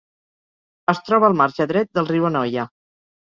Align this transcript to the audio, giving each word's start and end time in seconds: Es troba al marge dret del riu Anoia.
Es 0.93 1.01
troba 1.09 1.27
al 1.31 1.37
marge 1.43 1.69
dret 1.73 1.91
del 1.99 2.09
riu 2.13 2.27
Anoia. 2.31 2.65